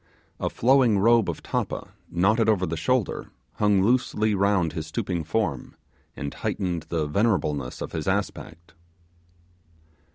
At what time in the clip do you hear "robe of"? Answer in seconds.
0.97-1.43